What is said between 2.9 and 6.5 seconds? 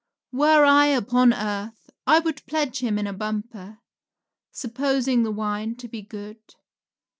in a bumper, supposing the wine to be good.